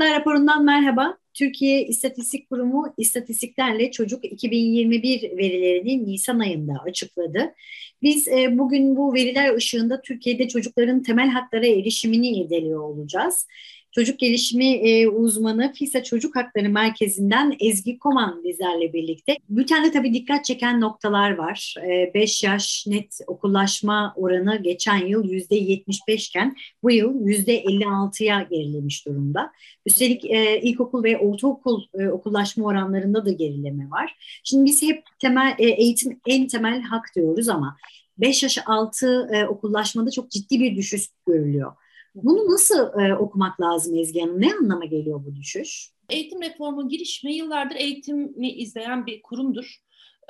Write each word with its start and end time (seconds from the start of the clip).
Haklar 0.00 0.20
raporundan 0.20 0.64
merhaba. 0.64 1.18
Türkiye 1.34 1.86
İstatistik 1.86 2.50
Kurumu 2.50 2.94
istatistiklerle 2.96 3.90
çocuk 3.90 4.24
2021 4.24 5.22
verilerini 5.22 6.06
Nisan 6.06 6.38
ayında 6.38 6.72
açıkladı. 6.86 7.54
Biz 8.02 8.28
e, 8.28 8.58
bugün 8.58 8.96
bu 8.96 9.14
veriler 9.14 9.54
ışığında 9.54 10.00
Türkiye'de 10.00 10.48
çocukların 10.48 11.02
temel 11.02 11.28
haklara 11.28 11.66
erişimini 11.66 12.28
irdeliyor 12.28 12.80
olacağız. 12.80 13.46
Çocuk 13.92 14.18
gelişimi 14.18 14.66
e, 14.66 15.08
uzmanı 15.08 15.72
FİSA 15.72 16.02
Çocuk 16.02 16.36
Hakları 16.36 16.68
Merkezi'nden 16.68 17.56
Ezgi 17.60 17.98
Koman 17.98 18.44
bizlerle 18.44 18.92
birlikte. 18.92 19.36
Bültende 19.48 19.92
tabii 19.92 20.14
dikkat 20.14 20.44
çeken 20.44 20.80
noktalar 20.80 21.34
var. 21.34 21.74
5 22.14 22.44
e, 22.44 22.46
yaş 22.46 22.86
net 22.86 23.20
okullaşma 23.26 24.14
oranı 24.16 24.62
geçen 24.62 25.06
yıl 25.06 25.24
%75 25.24 26.28
iken 26.28 26.56
bu 26.82 26.90
yıl 26.90 27.14
%56'ya 27.14 28.46
gerilemiş 28.50 29.06
durumda. 29.06 29.52
Üstelik 29.86 30.24
e, 30.24 30.60
ilkokul 30.60 31.04
ve 31.04 31.18
ortaokul 31.18 31.82
e, 31.94 32.08
okullaşma 32.08 32.66
oranlarında 32.66 33.26
da 33.26 33.32
gerileme 33.32 33.90
var. 33.90 34.40
Şimdi 34.44 34.64
biz 34.64 34.82
hep 34.82 35.02
temel 35.18 35.54
e, 35.58 35.68
eğitim 35.68 36.20
en 36.26 36.46
temel 36.46 36.82
hak 36.82 37.04
diyoruz 37.16 37.48
ama 37.48 37.76
5 38.18 38.42
yaş 38.42 38.58
altı 38.66 39.28
e, 39.32 39.46
okullaşmada 39.46 40.10
çok 40.10 40.30
ciddi 40.30 40.60
bir 40.60 40.76
düşüş 40.76 41.08
görülüyor. 41.26 41.72
Bunu 42.14 42.52
nasıl 42.52 43.00
e, 43.00 43.16
okumak 43.16 43.60
lazım 43.60 43.98
Ezgi 43.98 44.20
Hanım? 44.20 44.40
Ne 44.40 44.54
anlama 44.54 44.84
geliyor 44.84 45.24
bu 45.24 45.36
düşüş? 45.36 45.90
Eğitim 46.08 46.42
reformu 46.42 46.88
girişimi 46.88 47.34
yıllardır 47.34 47.76
eğitimi 47.76 48.50
izleyen 48.50 49.06
bir 49.06 49.22
kurumdur. 49.22 49.76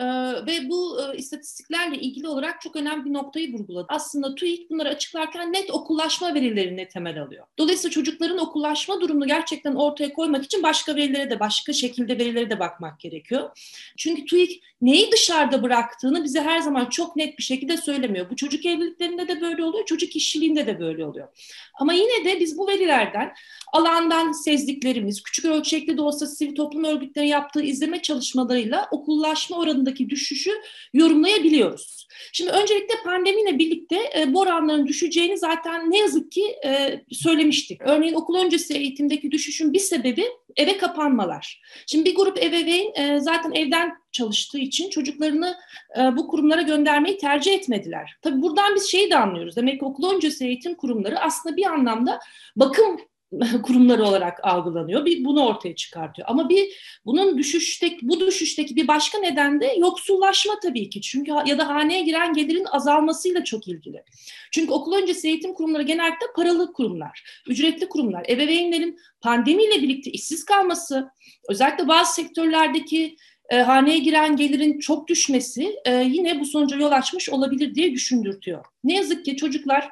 Ee, 0.01 0.05
ve 0.47 0.69
bu 0.69 1.01
e, 1.03 1.17
istatistiklerle 1.17 1.98
ilgili 1.98 2.29
olarak 2.29 2.61
çok 2.61 2.77
önemli 2.77 3.05
bir 3.05 3.12
noktayı 3.12 3.53
vurguladı. 3.53 3.87
Aslında 3.89 4.34
TÜİK 4.34 4.70
bunları 4.70 4.89
açıklarken 4.89 5.53
net 5.53 5.70
okullaşma 5.70 6.34
verilerini 6.34 6.89
temel 6.89 7.23
alıyor. 7.23 7.47
Dolayısıyla 7.59 7.93
çocukların 7.93 8.39
okullaşma 8.39 9.01
durumunu 9.01 9.27
gerçekten 9.27 9.75
ortaya 9.75 10.12
koymak 10.12 10.45
için 10.45 10.62
başka 10.62 10.97
verilere 10.97 11.31
de 11.31 11.41
başka 11.41 11.73
şekilde 11.73 12.19
verilere 12.19 12.51
de 12.51 12.61
bakmak 12.61 13.01
gerekiyor. 13.01 13.51
Çünkü 13.97 14.25
TÜİK 14.25 14.62
neyi 14.83 15.12
dışarıda 15.12 15.62
bıraktığını 15.62 16.25
bize 16.25 16.41
her 16.41 16.59
zaman 16.59 16.87
çok 16.87 17.17
net 17.17 17.39
bir 17.39 17.43
şekilde 17.43 17.77
söylemiyor. 17.77 18.31
Bu 18.31 18.37
çocuk 18.37 18.67
evliliklerinde 18.67 19.28
de 19.28 19.41
böyle 19.41 19.65
oluyor, 19.65 19.84
çocuk 19.84 20.17
işçiliğinde 20.17 20.67
de 20.67 20.81
böyle 20.81 21.06
oluyor. 21.06 21.28
Ama 21.75 21.93
yine 21.93 22.25
de 22.25 22.41
biz 22.41 22.59
bu 22.59 22.69
verilerden 22.69 23.33
alandan 23.73 24.33
sezdiklerimiz, 24.33 25.23
küçük 25.23 25.45
ölçekli 25.45 25.97
de 25.97 26.03
olsa 26.03 26.27
sivil 26.27 26.55
toplum 26.55 26.84
örgütleri 26.84 27.28
yaptığı 27.28 27.62
izleme 27.62 28.03
çalışmalarıyla 28.03 28.89
okullaşma 28.91 29.56
oranındaki 29.91 30.11
düşüşü 30.11 30.51
yorumlayabiliyoruz. 30.93 32.07
Şimdi 32.33 32.51
öncelikle 32.51 32.95
pandemiyle 33.05 33.59
birlikte 33.59 33.97
e, 34.19 34.35
bu 34.35 34.41
oranların 34.41 34.87
düşeceğini 34.87 35.39
zaten 35.39 35.91
ne 35.91 35.99
yazık 35.99 36.33
ki 36.33 36.57
e, 36.65 37.01
söylemiştik. 37.13 37.81
Örneğin 37.83 38.15
okul 38.15 38.35
öncesi 38.35 38.75
eğitimdeki 38.75 39.31
düşüşün 39.31 39.73
bir 39.73 39.79
sebebi 39.79 40.25
eve 40.57 40.79
kapanmalar. 40.79 41.63
Şimdi 41.87 42.05
bir 42.05 42.15
grup 42.15 42.39
ebeveyn 42.39 42.95
e, 42.95 43.21
zaten 43.21 43.53
evden 43.53 43.93
çalıştığı 44.13 44.59
için 44.59 44.91
çocuklarını 44.91 45.55
e, 45.99 46.17
bu 46.17 46.29
kurumlara 46.29 46.63
göndermeyi 46.63 47.19
tercih 47.19 47.53
etmediler. 47.53 48.17
Tabii 48.23 48.43
buradan 48.43 48.75
biz 48.75 48.91
şeyi 48.91 49.11
de 49.11 49.17
anlıyoruz. 49.17 49.57
Demek 49.57 49.81
ki 49.81 49.85
okul 49.85 50.15
öncesi 50.15 50.47
eğitim 50.47 50.75
kurumları 50.75 51.21
aslında 51.21 51.57
bir 51.57 51.67
anlamda 51.67 52.21
bakım 52.57 53.01
kurumları 53.62 54.05
olarak 54.05 54.39
algılanıyor. 54.42 55.05
Bir 55.05 55.25
bunu 55.25 55.47
ortaya 55.47 55.75
çıkartıyor. 55.75 56.28
Ama 56.31 56.48
bir 56.48 56.69
bunun 57.06 57.39
düşüşteki 57.39 57.98
bu 58.03 58.20
düşüşteki 58.20 58.77
bir 58.77 58.89
başka 58.89 59.19
neden 59.19 59.61
de 59.61 59.75
yoksullaşma 59.78 60.55
tabii 60.62 60.91
ki. 60.91 61.00
Çünkü 61.00 61.33
ya 61.47 61.59
da 61.59 61.69
haneye 61.69 62.03
giren 62.03 62.33
gelirin 62.33 62.66
azalmasıyla 62.72 63.44
çok 63.44 63.69
ilgili. 63.69 64.05
Çünkü 64.53 64.72
okul 64.72 64.93
öncesi 64.93 65.28
eğitim 65.28 65.55
kurumları 65.55 65.82
genellikle 65.82 66.27
paralı 66.37 66.72
kurumlar, 66.72 67.25
ücretli 67.49 67.88
kurumlar. 67.88 68.27
Ebeveynlerin 68.28 68.99
pandemiyle 69.21 69.82
birlikte 69.82 70.10
işsiz 70.10 70.44
kalması, 70.44 71.10
özellikle 71.49 71.88
bazı 71.88 72.15
sektörlerdeki 72.15 73.16
e, 73.50 73.59
haneye 73.59 73.99
giren 73.99 74.37
gelirin 74.37 74.78
çok 74.78 75.09
düşmesi 75.09 75.76
e, 75.84 75.94
yine 75.94 76.41
bu 76.41 76.44
sonuca 76.44 76.76
yol 76.76 76.93
açmış 76.93 77.31
olabilir 77.31 77.75
diye 77.75 77.93
düşündürtüyor. 77.93 78.65
Ne 78.84 78.94
yazık 78.94 79.25
ki 79.25 79.37
çocuklar 79.37 79.91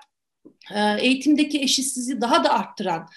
eğitimdeki 1.00 1.60
eşitsizliği 1.60 2.20
daha 2.20 2.44
da 2.44 2.52
arttıran 2.52 3.08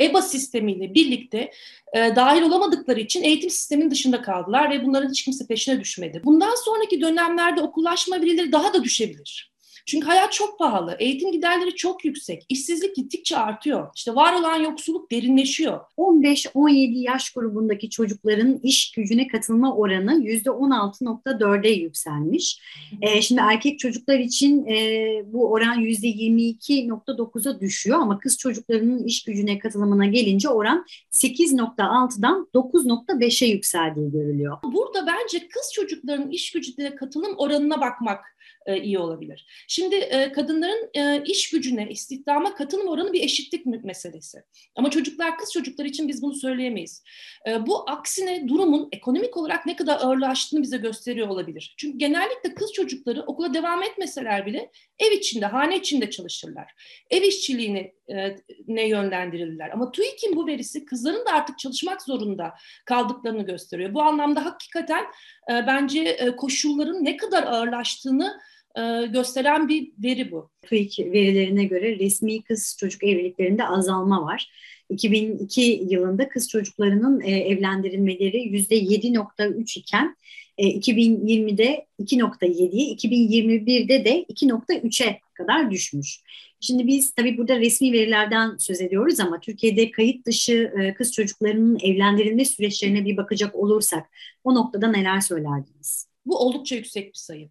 EBA 0.00 0.22
sistemiyle 0.22 0.94
birlikte 0.94 1.50
e, 1.92 2.16
dahil 2.16 2.42
olamadıkları 2.42 3.00
için 3.00 3.22
eğitim 3.22 3.50
sisteminin 3.50 3.90
dışında 3.90 4.22
kaldılar 4.22 4.70
ve 4.70 4.84
bunların 4.84 5.10
hiç 5.10 5.24
kimse 5.24 5.46
peşine 5.46 5.80
düşmedi. 5.80 6.20
Bundan 6.24 6.54
sonraki 6.64 7.00
dönemlerde 7.00 7.60
okullaşma 7.60 8.20
verileri 8.20 8.52
daha 8.52 8.74
da 8.74 8.84
düşebilir. 8.84 9.52
Çünkü 9.88 10.06
hayat 10.06 10.32
çok 10.32 10.58
pahalı, 10.58 10.96
eğitim 10.98 11.32
giderleri 11.32 11.74
çok 11.74 12.04
yüksek, 12.04 12.46
işsizlik 12.48 12.96
gittikçe 12.96 13.36
artıyor. 13.36 13.88
İşte 13.94 14.14
var 14.14 14.32
olan 14.32 14.56
yoksulluk 14.56 15.10
derinleşiyor. 15.10 15.80
15-17 15.96 16.98
yaş 16.98 17.30
grubundaki 17.30 17.90
çocukların 17.90 18.60
iş 18.62 18.92
gücüne 18.92 19.28
katılma 19.28 19.76
oranı 19.76 20.12
%16.4'e 20.24 21.70
yükselmiş. 21.70 22.60
E, 23.02 23.22
şimdi 23.22 23.40
erkek 23.44 23.78
çocuklar 23.78 24.18
için 24.18 24.66
e, 24.66 25.22
bu 25.26 25.50
oran 25.52 25.80
%22.9'a 25.80 27.60
düşüyor 27.60 27.98
ama 27.98 28.18
kız 28.18 28.38
çocuklarının 28.38 29.04
iş 29.04 29.24
gücüne 29.24 29.58
katılımına 29.58 30.06
gelince 30.06 30.48
oran 30.48 30.86
8.6'dan 31.12 32.48
9.5'e 32.54 33.48
yükseldiği 33.48 34.10
görülüyor. 34.10 34.58
Burada 34.62 35.06
bence 35.06 35.48
kız 35.48 35.72
çocuklarının 35.74 36.30
iş 36.30 36.52
gücüne 36.52 36.94
katılım 36.94 37.34
oranına 37.36 37.80
bakmak 37.80 38.37
e, 38.66 38.82
iyi 38.82 38.98
olabilir. 38.98 39.46
Şimdi 39.68 39.94
e, 39.94 40.32
kadınların 40.32 40.90
e, 40.94 41.22
iş 41.24 41.50
gücüne, 41.50 41.90
istihdama 41.90 42.54
katılım 42.54 42.88
oranı 42.88 43.12
bir 43.12 43.22
eşitlik 43.22 43.66
meselesi. 43.84 44.42
Ama 44.74 44.90
çocuklar, 44.90 45.38
kız 45.38 45.52
çocuklar 45.52 45.84
için 45.84 46.08
biz 46.08 46.22
bunu 46.22 46.34
söyleyemeyiz. 46.34 47.02
E, 47.48 47.66
bu 47.66 47.90
aksine 47.90 48.48
durumun 48.48 48.88
ekonomik 48.92 49.36
olarak 49.36 49.66
ne 49.66 49.76
kadar 49.76 50.00
ağırlaştığını 50.00 50.62
bize 50.62 50.76
gösteriyor 50.76 51.28
olabilir. 51.28 51.74
Çünkü 51.78 51.98
genellikle 51.98 52.54
kız 52.54 52.72
çocukları 52.72 53.22
okula 53.22 53.54
devam 53.54 53.82
etmeseler 53.82 54.46
bile 54.46 54.70
ev 54.98 55.12
içinde, 55.12 55.46
hane 55.46 55.76
içinde 55.76 56.10
çalışırlar. 56.10 56.72
Ev 57.10 57.22
işçiliğine 57.22 57.92
e, 58.10 58.36
ne 58.68 58.88
yönlendirirler. 58.88 59.70
Ama 59.70 59.92
TÜİK'in 59.92 60.36
bu 60.36 60.46
verisi 60.46 60.84
kızların 60.84 61.26
da 61.26 61.32
artık 61.32 61.58
çalışmak 61.58 62.02
zorunda 62.02 62.54
kaldıklarını 62.84 63.42
gösteriyor. 63.42 63.94
Bu 63.94 64.02
anlamda 64.02 64.44
hakikaten 64.44 65.04
e, 65.50 65.66
bence 65.66 66.00
e, 66.00 66.36
koşulların 66.36 67.04
ne 67.04 67.16
kadar 67.16 67.42
ağırlaştığını 67.42 68.37
e, 68.78 69.06
gösteren 69.06 69.68
bir 69.68 69.92
veri 69.98 70.32
bu. 70.32 70.50
TÜİK 70.62 70.98
verilerine 70.98 71.64
göre 71.64 71.98
resmi 71.98 72.42
kız 72.42 72.76
çocuk 72.80 73.04
evliliklerinde 73.04 73.66
azalma 73.66 74.22
var. 74.22 74.50
2002 74.90 75.86
yılında 75.90 76.28
kız 76.28 76.48
çocuklarının 76.48 77.20
e, 77.20 77.30
evlendirilmeleri 77.30 78.36
%7.3 78.36 79.78
iken 79.78 80.16
e, 80.58 80.68
2020'de 80.68 81.86
2.7'ye, 82.00 82.94
2021'de 82.94 84.04
de 84.04 84.24
2.3'e 84.24 85.20
kadar 85.34 85.70
düşmüş. 85.70 86.20
Şimdi 86.60 86.86
biz 86.86 87.14
tabii 87.14 87.38
burada 87.38 87.60
resmi 87.60 87.92
verilerden 87.92 88.56
söz 88.58 88.80
ediyoruz 88.80 89.20
ama 89.20 89.40
Türkiye'de 89.40 89.90
kayıt 89.90 90.26
dışı 90.26 90.72
e, 90.80 90.94
kız 90.94 91.12
çocuklarının 91.12 91.78
evlendirilme 91.82 92.44
süreçlerine 92.44 93.04
bir 93.04 93.16
bakacak 93.16 93.54
olursak 93.54 94.06
o 94.44 94.54
noktada 94.54 94.88
neler 94.88 95.20
söylerdiniz? 95.20 96.08
Bu 96.26 96.38
oldukça 96.38 96.76
yüksek 96.76 97.06
bir 97.06 97.18
sayı. 97.18 97.48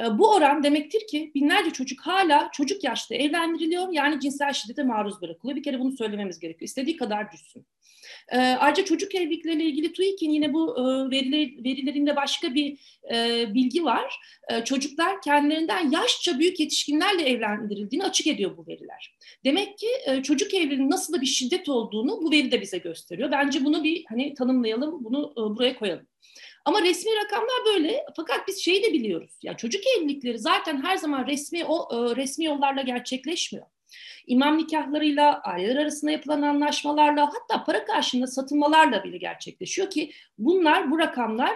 Ee, 0.00 0.18
bu 0.18 0.34
oran 0.34 0.62
demektir 0.62 1.06
ki 1.06 1.32
binlerce 1.34 1.70
çocuk 1.70 2.00
hala 2.00 2.50
çocuk 2.52 2.84
yaşta 2.84 3.14
evlendiriliyor 3.14 3.92
yani 3.92 4.20
cinsel 4.20 4.52
şiddete 4.52 4.82
maruz 4.82 5.22
bırakılıyor. 5.22 5.56
Bir 5.56 5.62
kere 5.62 5.80
bunu 5.80 5.96
söylememiz 5.96 6.38
gerekiyor. 6.38 6.68
İstediği 6.68 6.96
kadar 6.96 7.32
düşsün. 7.32 7.66
E, 8.28 8.38
ayrıca 8.38 8.84
çocuk 8.84 9.14
evlilikleriyle 9.14 9.64
ilgili 9.64 9.92
TÜİK'in 9.92 10.30
yine 10.30 10.52
bu 10.52 10.78
e, 10.78 11.10
veriler, 11.10 11.64
verilerinde 11.64 12.16
başka 12.16 12.54
bir 12.54 12.78
e, 13.14 13.46
bilgi 13.54 13.84
var. 13.84 14.20
E, 14.50 14.64
çocuklar 14.64 15.22
kendilerinden 15.22 15.90
yaşça 15.90 16.38
büyük 16.38 16.60
yetişkinlerle 16.60 17.22
evlendirildiğini 17.22 18.04
açık 18.04 18.26
ediyor 18.26 18.56
bu 18.56 18.66
veriler. 18.66 19.16
Demek 19.44 19.78
ki 19.78 19.88
çocuk 20.22 20.54
evliliğinin 20.54 20.90
nasıl 20.90 21.12
da 21.12 21.20
bir 21.20 21.26
şiddet 21.26 21.68
olduğunu 21.68 22.22
bu 22.22 22.30
veri 22.30 22.52
de 22.52 22.60
bize 22.60 22.78
gösteriyor. 22.78 23.30
Bence 23.30 23.64
bunu 23.64 23.84
bir 23.84 24.04
hani 24.08 24.34
tanımlayalım, 24.34 25.04
bunu 25.04 25.32
buraya 25.36 25.78
koyalım. 25.78 26.06
Ama 26.64 26.82
resmi 26.82 27.10
rakamlar 27.24 27.64
böyle. 27.66 28.04
Fakat 28.16 28.48
biz 28.48 28.64
şeyi 28.64 28.82
de 28.82 28.92
biliyoruz. 28.92 29.38
Ya 29.42 29.56
çocuk 29.56 29.82
evlilikleri 29.86 30.38
zaten 30.38 30.82
her 30.82 30.96
zaman 30.96 31.26
resmi 31.26 31.64
o 31.64 31.88
e, 31.92 32.16
resmi 32.16 32.44
yollarla 32.44 32.82
gerçekleşmiyor. 32.82 33.66
İmam 34.26 34.58
nikahlarıyla, 34.58 35.40
aileler 35.40 35.76
arasında 35.76 36.10
yapılan 36.10 36.42
anlaşmalarla 36.42 37.30
hatta 37.34 37.64
para 37.64 37.84
karşılığında 37.84 38.26
satılmalarla 38.26 39.04
bile 39.04 39.16
gerçekleşiyor 39.16 39.90
ki 39.90 40.12
bunlar 40.38 40.90
bu 40.90 40.98
rakamlara 40.98 41.54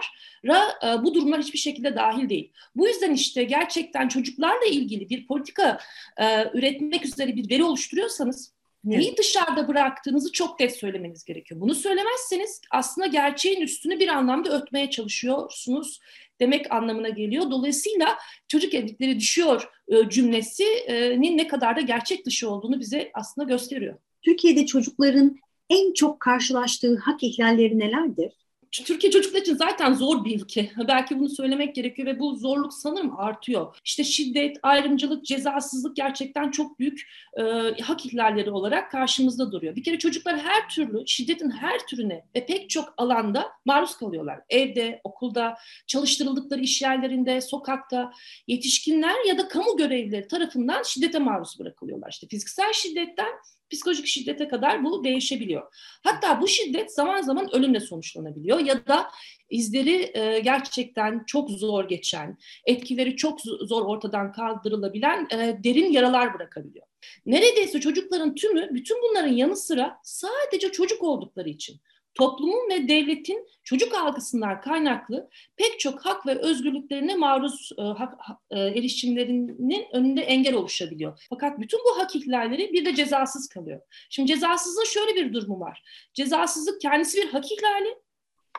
e, 0.83 1.03
bu 1.03 1.13
durumlar 1.13 1.41
hiçbir 1.41 1.59
şekilde 1.59 1.95
dahil 1.95 2.29
değil. 2.29 2.51
Bu 2.75 2.87
yüzden 2.87 3.13
işte 3.13 3.43
gerçekten 3.43 4.07
çocuklarla 4.07 4.65
ilgili 4.65 5.09
bir 5.09 5.27
politika 5.27 5.79
e, 6.17 6.49
üretmek 6.53 7.05
üzere 7.05 7.35
bir 7.35 7.49
veri 7.49 7.63
oluşturuyorsanız 7.63 8.56
Neyi 8.83 9.07
evet. 9.07 9.17
dışarıda 9.17 9.67
bıraktığınızı 9.67 10.31
çok 10.31 10.59
net 10.59 10.77
söylemeniz 10.77 11.23
gerekiyor. 11.23 11.61
Bunu 11.61 11.75
söylemezseniz 11.75 12.61
aslında 12.71 13.07
gerçeğin 13.07 13.61
üstünü 13.61 13.99
bir 13.99 14.07
anlamda 14.07 14.49
örtmeye 14.49 14.89
çalışıyorsunuz 14.89 15.99
demek 16.39 16.71
anlamına 16.71 17.09
geliyor. 17.09 17.51
Dolayısıyla 17.51 18.17
çocuk 18.47 18.73
evlilikleri 18.73 19.19
düşüyor 19.19 19.69
e, 19.87 20.09
cümlesinin 20.09 21.37
ne 21.37 21.47
kadar 21.47 21.75
da 21.75 21.81
gerçek 21.81 22.25
dışı 22.25 22.49
olduğunu 22.49 22.79
bize 22.79 23.11
aslında 23.13 23.47
gösteriyor. 23.47 23.99
Türkiye'de 24.21 24.65
çocukların 24.65 25.37
en 25.69 25.93
çok 25.93 26.19
karşılaştığı 26.19 26.97
hak 26.97 27.23
ihlalleri 27.23 27.79
nelerdir? 27.79 28.46
Türkiye 28.71 29.11
çocuklar 29.11 29.41
için 29.41 29.55
zaten 29.55 29.93
zor 29.93 30.25
bir 30.25 30.41
ülke. 30.41 30.71
Belki 30.87 31.19
bunu 31.19 31.29
söylemek 31.29 31.75
gerekiyor 31.75 32.07
ve 32.07 32.19
bu 32.19 32.35
zorluk 32.35 32.73
sanırım 32.73 33.19
artıyor. 33.19 33.77
İşte 33.85 34.03
şiddet, 34.03 34.57
ayrımcılık, 34.63 35.25
cezasızlık 35.25 35.95
gerçekten 35.95 36.51
çok 36.51 36.79
büyük 36.79 37.07
e, 37.39 37.43
hak 37.81 38.05
ihlalleri 38.05 38.51
olarak 38.51 38.91
karşımızda 38.91 39.51
duruyor. 39.51 39.75
Bir 39.75 39.83
kere 39.83 39.99
çocuklar 39.99 40.39
her 40.39 40.69
türlü, 40.69 41.03
şiddetin 41.07 41.51
her 41.51 41.79
türüne 41.87 42.25
ve 42.35 42.45
pek 42.45 42.69
çok 42.69 42.93
alanda 42.97 43.45
maruz 43.65 43.97
kalıyorlar. 43.97 44.39
Evde, 44.49 45.01
okulda, 45.03 45.57
çalıştırıldıkları 45.87 46.61
iş 46.61 46.81
yerlerinde, 46.81 47.41
sokakta, 47.41 48.11
yetişkinler 48.47 49.27
ya 49.27 49.37
da 49.37 49.47
kamu 49.47 49.77
görevlileri 49.77 50.27
tarafından 50.27 50.83
şiddete 50.83 51.19
maruz 51.19 51.59
bırakılıyorlar. 51.59 52.09
İşte 52.09 52.27
fiziksel 52.27 52.73
şiddetten 52.73 53.31
psikolojik 53.69 54.07
şiddete 54.07 54.47
kadar 54.47 54.83
bu 54.83 55.03
değişebiliyor. 55.03 55.73
Hatta 56.03 56.41
bu 56.41 56.47
şiddet 56.47 56.93
zaman 56.93 57.21
zaman 57.21 57.55
ölümle 57.55 57.79
sonuçlanabiliyor 57.79 58.59
ya 58.59 58.87
da 58.87 59.09
izleri 59.49 60.11
e, 60.17 60.39
gerçekten 60.39 61.23
çok 61.27 61.49
zor 61.49 61.89
geçen, 61.89 62.37
etkileri 62.65 63.15
çok 63.15 63.41
zor 63.41 63.85
ortadan 63.85 64.31
kaldırılabilen 64.31 65.27
e, 65.31 65.63
derin 65.63 65.91
yaralar 65.91 66.33
bırakabiliyor. 66.33 66.87
Neredeyse 67.25 67.79
çocukların 67.79 68.35
tümü 68.35 68.69
bütün 68.73 68.97
bunların 69.01 69.33
yanı 69.33 69.55
sıra 69.55 69.99
sadece 70.03 70.71
çocuk 70.71 71.03
oldukları 71.03 71.49
için 71.49 71.81
toplumun 72.17 72.69
ve 72.69 72.87
devletin 72.87 73.47
çocuk 73.63 73.93
algısından 73.93 74.61
kaynaklı 74.61 75.29
pek 75.57 75.79
çok 75.79 76.05
hak 76.05 76.27
ve 76.27 76.35
özgürlüklerine 76.35 77.15
maruz 77.15 77.71
e, 77.77 77.81
hak, 77.81 78.13
e, 78.51 78.59
erişimlerinin 78.59 79.85
önünde 79.93 80.21
engel 80.21 80.53
oluşabiliyor. 80.53 81.25
Fakat 81.29 81.59
bütün 81.59 81.79
bu 81.79 82.01
hak 82.01 82.15
ihlalleri 82.15 82.73
bir 82.73 82.85
de 82.85 82.95
cezasız 82.95 83.47
kalıyor. 83.47 83.81
Şimdi 84.09 84.27
cezasızlığın 84.27 84.85
şöyle 84.85 85.15
bir 85.15 85.33
durumu 85.33 85.59
var. 85.59 85.83
Cezasızlık 86.13 86.81
kendisi 86.81 87.17
bir 87.17 87.29
hak 87.29 87.51
ihlali 87.51 87.95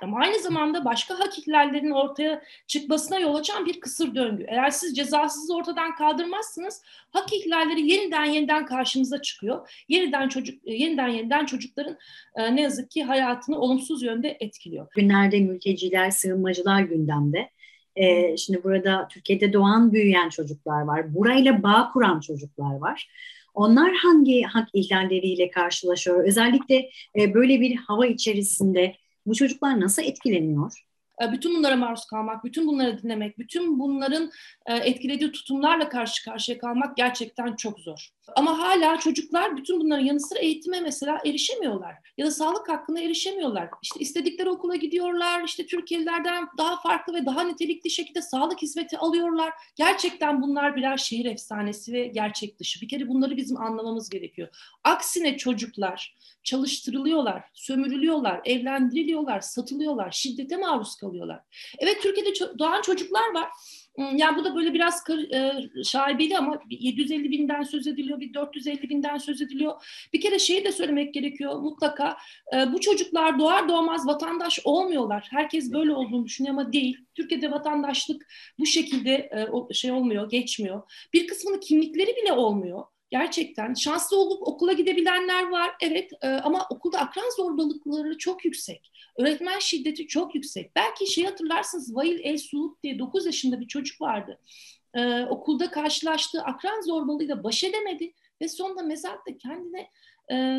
ama 0.02 0.18
aynı 0.18 0.38
zamanda 0.38 0.84
başka 0.84 1.18
hak 1.18 1.38
ihlallerinin 1.38 1.90
ortaya 1.90 2.42
çıkmasına 2.66 3.18
yol 3.18 3.34
açan 3.34 3.66
bir 3.66 3.80
kısır 3.80 4.14
döngü. 4.14 4.44
Eğer 4.48 4.70
siz 4.70 4.96
cezasızlığı 4.96 5.56
ortadan 5.56 5.94
kaldırmazsınız 5.94 6.82
hak 7.10 7.32
ihlalleri 7.32 7.90
yeniden 7.90 8.24
yeniden 8.24 8.66
karşınıza 8.66 9.22
çıkıyor. 9.22 9.84
Yeniden 9.88 10.28
çocuk 10.28 10.66
yeniden 10.66 11.08
yeniden 11.08 11.46
çocukların 11.46 11.96
e, 12.36 12.56
ne 12.56 12.60
yazık 12.60 12.90
ki 12.90 13.04
hayatını 13.04 13.58
olumsuz 13.58 14.02
yönde 14.02 14.36
etkiliyor. 14.40 14.86
Günlerde 14.96 15.40
mülteciler, 15.40 16.10
sığınmacılar 16.10 16.80
gündemde. 16.80 17.50
Ee, 17.96 18.36
şimdi 18.36 18.64
burada 18.64 19.08
Türkiye'de 19.08 19.52
doğan, 19.52 19.92
büyüyen 19.92 20.28
çocuklar 20.28 20.82
var. 20.82 21.14
Burayla 21.14 21.62
bağ 21.62 21.90
kuran 21.92 22.20
çocuklar 22.20 22.74
var. 22.74 23.08
Onlar 23.54 23.94
hangi 23.94 24.42
hak 24.42 24.68
ihlalleriyle 24.72 25.50
karşılaşıyor? 25.50 26.24
Özellikle 26.24 26.90
e, 27.18 27.34
böyle 27.34 27.60
bir 27.60 27.76
hava 27.76 28.06
içerisinde 28.06 28.94
bu 29.28 29.34
çocuklar 29.34 29.80
nasıl 29.80 30.02
etkileniyor? 30.02 30.87
E, 31.22 31.32
bütün 31.32 31.54
bunlara 31.54 31.76
maruz 31.76 32.04
kalmak, 32.04 32.44
bütün 32.44 32.66
bunları 32.66 33.02
dinlemek, 33.02 33.38
bütün 33.38 33.78
bunların 33.78 34.30
e, 34.66 34.74
etkilediği 34.74 35.32
tutumlarla 35.32 35.88
karşı 35.88 36.24
karşıya 36.24 36.58
kalmak 36.58 36.96
gerçekten 36.96 37.56
çok 37.56 37.80
zor. 37.80 38.08
Ama 38.36 38.58
hala 38.58 38.98
çocuklar 38.98 39.56
bütün 39.56 39.80
bunların 39.80 40.04
yanı 40.04 40.20
sıra 40.20 40.38
eğitime 40.38 40.80
mesela 40.80 41.20
erişemiyorlar. 41.26 41.94
Ya 42.18 42.26
da 42.26 42.30
sağlık 42.30 42.68
hakkına 42.68 43.00
erişemiyorlar. 43.00 43.68
İşte 43.82 44.00
istedikleri 44.00 44.50
okula 44.50 44.76
gidiyorlar. 44.76 45.44
İşte 45.44 45.66
Türkiye'lilerden 45.66 46.48
daha 46.58 46.80
farklı 46.80 47.14
ve 47.14 47.26
daha 47.26 47.42
nitelikli 47.42 47.90
şekilde 47.90 48.22
sağlık 48.22 48.62
hizmeti 48.62 48.98
alıyorlar. 48.98 49.52
Gerçekten 49.76 50.42
bunlar 50.42 50.76
birer 50.76 50.96
şehir 50.96 51.24
efsanesi 51.24 51.92
ve 51.92 52.06
gerçek 52.06 52.58
dışı. 52.58 52.80
Bir 52.80 52.88
kere 52.88 53.08
bunları 53.08 53.36
bizim 53.36 53.60
anlamamız 53.60 54.08
gerekiyor. 54.10 54.48
Aksine 54.84 55.36
çocuklar 55.36 56.18
çalıştırılıyorlar, 56.42 57.44
sömürülüyorlar, 57.54 58.40
evlendiriliyorlar, 58.44 59.40
satılıyorlar, 59.40 60.10
şiddete 60.10 60.56
maruz 60.56 60.96
kalıyorlar. 60.96 61.07
Evet 61.78 62.02
Türkiye'de 62.02 62.58
doğan 62.58 62.82
çocuklar 62.82 63.34
var 63.34 63.48
Hmm, 63.98 64.16
yani 64.16 64.38
bu 64.38 64.44
da 64.44 64.56
böyle 64.56 64.74
biraz 64.74 65.04
e, 65.34 65.52
şaibeli 65.84 66.38
ama 66.38 66.60
750 66.70 67.30
binden 67.30 67.62
söz 67.62 67.86
ediliyor, 67.86 68.20
bir 68.20 68.34
450 68.34 68.88
binden 68.88 69.18
söz 69.18 69.42
ediliyor. 69.42 69.84
Bir 70.12 70.20
kere 70.20 70.38
şeyi 70.38 70.64
de 70.64 70.72
söylemek 70.72 71.14
gerekiyor 71.14 71.60
mutlaka. 71.60 72.16
E, 72.54 72.72
bu 72.72 72.80
çocuklar 72.80 73.38
doğar 73.38 73.68
doğmaz 73.68 74.06
vatandaş 74.06 74.60
olmuyorlar. 74.64 75.28
Herkes 75.30 75.72
böyle 75.72 75.92
olduğunu 75.92 76.24
düşünüyor 76.24 76.54
ama 76.54 76.72
değil. 76.72 76.98
Türkiye'de 77.14 77.50
vatandaşlık 77.50 78.26
bu 78.58 78.66
şekilde 78.66 79.12
e, 79.12 79.74
şey 79.74 79.92
olmuyor, 79.92 80.30
geçmiyor. 80.30 80.82
Bir 81.12 81.26
kısmının 81.26 81.60
kimlikleri 81.60 82.16
bile 82.16 82.32
olmuyor. 82.32 82.84
Gerçekten 83.10 83.74
şanslı 83.74 84.16
olup 84.16 84.48
okula 84.48 84.72
gidebilenler 84.72 85.48
var 85.48 85.70
evet 85.80 86.10
e, 86.22 86.28
ama 86.28 86.66
okulda 86.70 86.98
akran 86.98 87.36
zorbalıkları 87.36 88.18
çok 88.18 88.44
yüksek. 88.44 88.92
Öğretmen 89.18 89.58
şiddeti 89.58 90.06
çok 90.06 90.34
yüksek. 90.34 90.76
Belki 90.76 91.12
şey 91.12 91.24
hatırlarsınız 91.24 91.96
Vail 91.96 92.20
El 92.22 92.38
Suud 92.38 92.82
diye 92.82 92.98
9 92.98 93.26
yaşında 93.26 93.60
bir 93.60 93.68
çocuk 93.68 94.00
vardı. 94.00 94.40
E, 94.94 95.24
okulda 95.24 95.70
karşılaştığı 95.70 96.42
akran 96.42 96.80
zorbalığıyla 96.80 97.44
baş 97.44 97.64
edemedi 97.64 98.12
ve 98.42 98.48
sonunda 98.48 98.82
mezarda 98.82 99.36
kendine 99.38 99.90
e, 100.32 100.58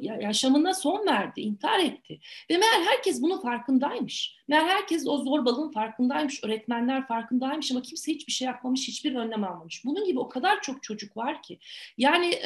yaşamına 0.00 0.74
son 0.74 1.06
verdi, 1.06 1.40
intihar 1.40 1.78
etti. 1.78 2.20
Ve 2.50 2.56
meğer 2.56 2.82
herkes 2.84 3.22
bunun 3.22 3.40
farkındaymış. 3.40 4.36
Meğer 4.52 4.64
herkes 4.64 5.06
o 5.06 5.18
zorbalığın 5.18 5.70
farkındaymış, 5.70 6.44
öğretmenler 6.44 7.06
farkındaymış 7.06 7.70
ama 7.70 7.82
kimse 7.82 8.12
hiçbir 8.12 8.32
şey 8.32 8.46
yapmamış, 8.46 8.88
hiçbir 8.88 9.14
önlem 9.14 9.44
almamış. 9.44 9.84
Bunun 9.84 10.06
gibi 10.06 10.18
o 10.18 10.28
kadar 10.28 10.62
çok 10.62 10.82
çocuk 10.82 11.16
var 11.16 11.42
ki. 11.42 11.58
Yani 11.98 12.38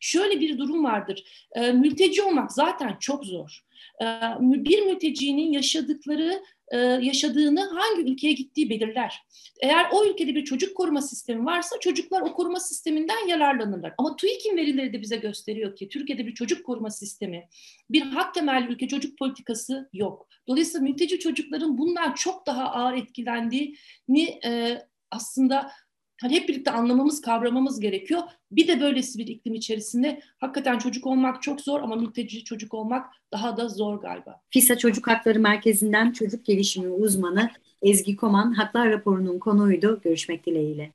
şöyle 0.00 0.40
bir 0.40 0.58
durum 0.58 0.84
vardır. 0.84 1.24
Mülteci 1.56 2.22
olmak 2.22 2.52
zaten 2.52 2.96
çok 3.00 3.24
zor. 3.24 3.64
Bir 4.40 4.82
mültecinin 4.82 5.52
yaşadıkları 5.52 6.42
e, 6.68 6.78
yaşadığını 6.78 7.60
hangi 7.60 8.12
ülkeye 8.12 8.32
gittiği 8.32 8.70
belirler. 8.70 9.22
Eğer 9.62 9.86
o 9.92 10.06
ülkede 10.06 10.34
bir 10.34 10.44
çocuk 10.44 10.76
koruma 10.76 11.02
sistemi 11.02 11.46
varsa 11.46 11.76
çocuklar 11.80 12.22
o 12.22 12.34
koruma 12.34 12.60
sisteminden 12.60 13.28
yararlanırlar. 13.28 13.94
Ama 13.98 14.16
TÜİK'in 14.16 14.56
verileri 14.56 14.92
de 14.92 15.02
bize 15.02 15.16
gösteriyor 15.16 15.76
ki 15.76 15.88
Türkiye'de 15.88 16.26
bir 16.26 16.34
çocuk 16.34 16.66
koruma 16.66 16.90
sistemi, 16.90 17.48
bir 17.90 18.02
hak 18.02 18.34
temelli 18.34 18.72
ülke 18.72 18.88
çocuk 18.88 19.18
politikası 19.18 19.88
yok. 19.92 20.28
Dolayısıyla 20.48 20.88
mülteci 20.88 21.18
çocukların 21.44 21.78
bundan 21.78 22.12
çok 22.12 22.46
daha 22.46 22.70
ağır 22.70 22.94
etkilendiğini 22.94 24.40
e, 24.44 24.82
aslında 25.10 25.70
hani 26.20 26.34
hep 26.34 26.48
birlikte 26.48 26.70
anlamamız, 26.70 27.20
kavramamız 27.20 27.80
gerekiyor. 27.80 28.22
Bir 28.50 28.68
de 28.68 28.80
böylesi 28.80 29.18
bir 29.18 29.26
iklim 29.26 29.54
içerisinde 29.54 30.20
hakikaten 30.38 30.78
çocuk 30.78 31.06
olmak 31.06 31.42
çok 31.42 31.60
zor 31.60 31.80
ama 31.80 31.96
mülteci 31.96 32.44
çocuk 32.44 32.74
olmak 32.74 33.06
daha 33.32 33.56
da 33.56 33.68
zor 33.68 34.00
galiba. 34.00 34.40
FİSA 34.50 34.78
Çocuk 34.78 35.06
Hakları 35.06 35.40
Merkezi'nden 35.40 36.12
çocuk 36.12 36.44
gelişimi 36.44 36.88
uzmanı 36.88 37.50
Ezgi 37.82 38.16
Koman 38.16 38.52
Haklar 38.52 38.90
raporunun 38.90 39.38
konuydu. 39.38 40.00
Görüşmek 40.04 40.46
dileğiyle. 40.46 40.92